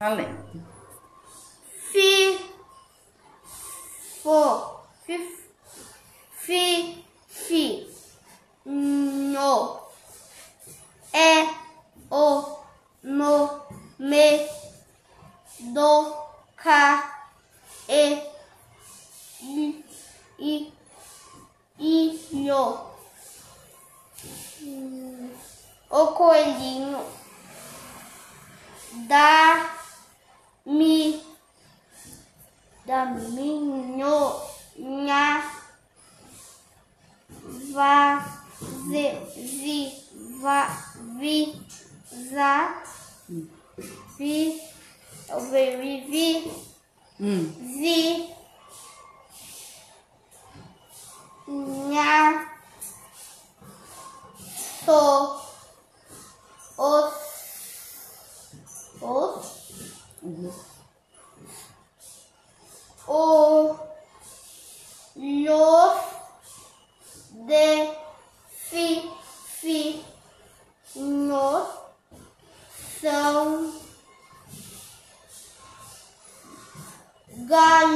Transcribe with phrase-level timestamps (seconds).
[0.00, 0.62] Valendo.
[1.90, 2.38] Fi,
[4.22, 5.36] fo, fi,
[6.30, 7.92] fi, fi,
[8.64, 9.90] no,
[11.12, 11.48] é,
[12.08, 12.60] o,
[13.02, 13.66] no,
[13.98, 14.48] me,
[15.74, 16.14] do,
[16.56, 17.26] ca,
[17.88, 18.22] e,
[19.42, 19.84] i,
[20.38, 20.74] i,
[21.80, 22.50] i.
[24.62, 25.30] Hum,
[25.90, 27.04] O coelhinho
[29.08, 29.77] da
[30.76, 31.20] mi
[32.86, 34.16] da minho
[34.78, 35.24] nha
[37.74, 37.94] va
[38.90, 39.04] ze
[39.58, 39.80] zi
[40.42, 40.60] va
[41.18, 41.36] vi
[42.32, 42.52] za
[44.18, 44.60] vi
[45.50, 46.28] vi vi vi
[47.20, 47.44] Hum.
[47.80, 48.28] zi
[51.90, 52.12] nha
[54.84, 55.00] so
[56.76, 57.12] os
[59.00, 59.46] os
[60.22, 60.52] Uhum.
[63.06, 63.76] o
[65.18, 65.98] los
[67.46, 67.90] de
[68.68, 69.10] fi
[69.60, 70.04] fi
[70.94, 71.68] nos
[73.00, 73.72] são
[77.48, 77.88] gal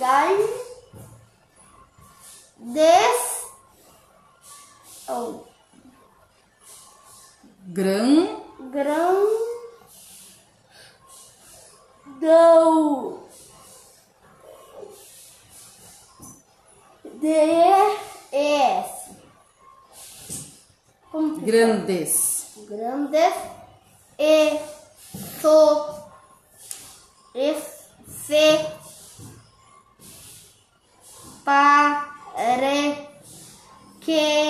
[0.00, 0.36] gal
[2.58, 3.46] des
[5.08, 5.44] oh,
[7.68, 8.45] Grã.
[17.26, 18.86] DS
[21.10, 22.46] Como que Grandes.
[22.54, 22.66] fala?
[22.68, 23.34] grandes
[24.18, 24.58] e
[25.42, 26.04] so
[27.34, 27.54] e
[28.06, 28.66] se
[31.44, 33.08] pare
[34.00, 34.45] que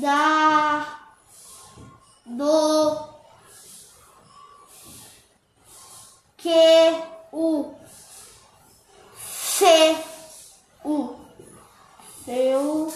[0.00, 0.98] da
[2.26, 3.08] do
[6.36, 7.74] que o
[9.18, 9.96] se
[10.84, 11.16] o
[12.24, 12.92] seu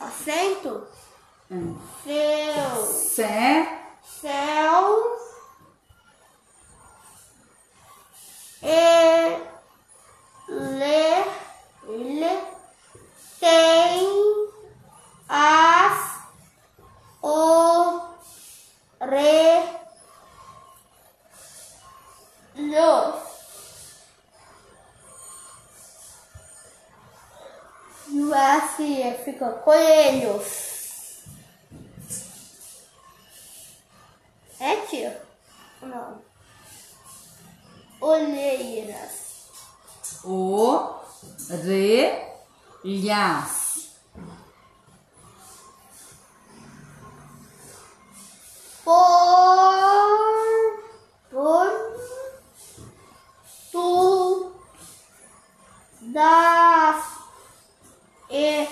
[0.00, 0.86] acento
[1.52, 1.76] Hum.
[2.04, 3.80] seu Sé.
[4.20, 5.18] céu
[8.62, 9.38] e
[10.48, 11.24] le,
[11.88, 12.44] le
[13.40, 14.06] tem
[15.28, 15.98] as
[17.22, 18.00] o
[19.00, 19.64] re
[22.54, 23.30] los
[28.12, 30.70] e S fica coelhos
[34.60, 35.10] É, tio?
[35.80, 36.20] Não.
[37.98, 39.48] Olheiras.
[40.22, 41.00] O.
[41.48, 42.26] Re.
[42.84, 43.59] Lhas.
[58.30, 58.68] E.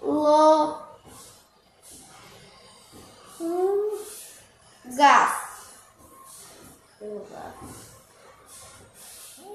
[0.00, 0.78] Lo.
[3.40, 3.98] hum,
[4.96, 5.32] Gas.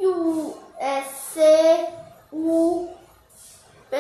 [0.02, 0.58] U.
[0.78, 1.40] S.
[2.34, 2.90] U.
[3.90, 3.98] P.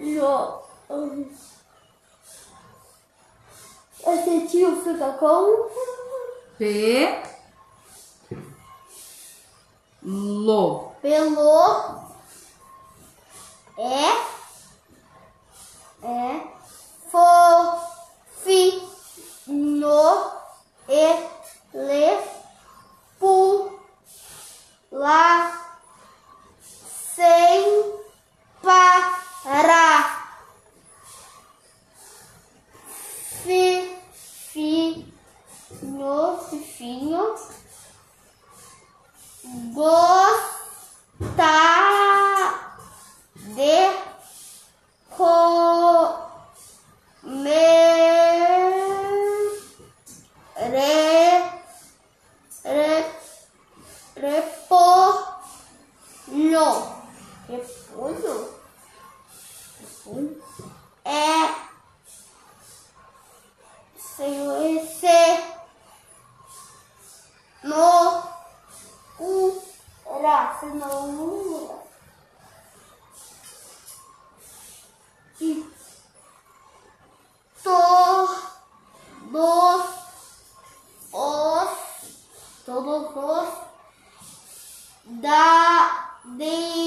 [0.00, 0.60] J.
[4.06, 5.68] Esse tio fica com
[6.56, 7.22] P.
[10.02, 10.92] Lo.
[11.02, 11.99] pelo
[13.80, 14.12] é
[16.02, 16.40] é
[17.10, 17.80] fo
[18.44, 18.82] fi
[19.48, 20.30] no
[20.86, 21.39] e
[60.04, 60.42] repolho
[61.04, 61.54] é
[63.98, 65.44] senhor esse
[67.62, 68.22] no
[70.66, 71.80] não muda.
[75.40, 75.66] E
[77.62, 78.40] todos
[81.12, 81.70] os
[82.64, 83.48] todos os
[85.20, 86.79] da de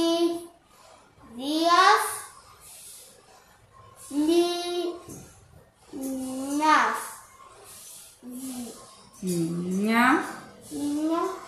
[10.73, 11.43] Minha.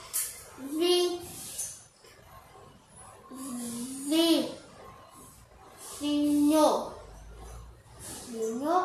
[0.58, 1.20] vi
[4.10, 4.50] vi
[6.00, 6.92] vinho
[8.32, 8.78] vinho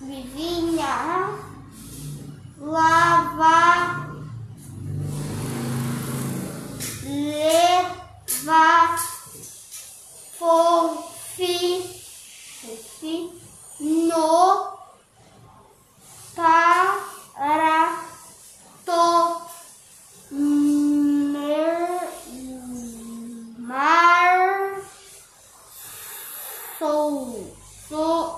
[0.00, 1.59] vizinha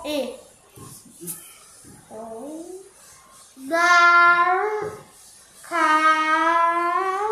[0.05, 0.39] e.
[2.09, 2.85] Sou
[3.69, 4.57] dar
[5.69, 7.31] cal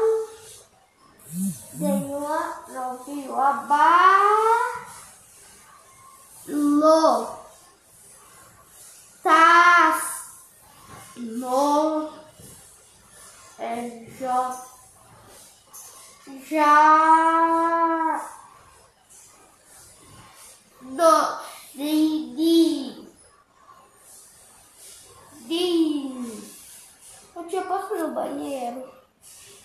[1.79, 3.53] Senhor não viu a
[6.47, 7.39] lo
[9.23, 10.03] tas
[11.17, 12.13] no
[13.59, 14.63] é já
[16.51, 17.00] já